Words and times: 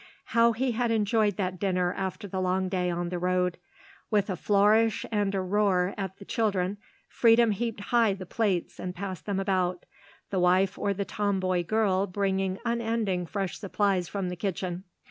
How 0.33 0.53
he 0.53 0.71
had 0.71 0.89
enjoyed 0.89 1.37
that 1.37 1.59
dinner 1.59 1.93
after 1.93 2.27
the 2.27 2.41
long 2.41 2.69
day 2.69 2.89
on 2.89 3.09
the 3.09 3.19
road. 3.19 3.59
With 4.09 4.31
a 4.31 4.35
flourish 4.35 5.05
and 5.11 5.35
a 5.35 5.41
roar 5.41 5.93
at 5.95 6.17
the 6.17 6.25
children 6.25 6.79
Freedom 7.07 7.51
heaped 7.51 7.81
high 7.81 8.13
the 8.15 8.25
plates 8.25 8.79
and 8.79 8.95
passed 8.95 9.27
them 9.27 9.39
about, 9.39 9.85
the 10.31 10.39
wife 10.39 10.75
or 10.75 10.95
the 10.95 11.05
tomboy 11.05 11.63
girl 11.63 12.07
bringing 12.07 12.57
unending 12.65 13.27
fresh 13.27 13.59
supplies 13.59 14.07
from 14.07 14.29
the 14.29 14.35
kitchen. 14.35 14.85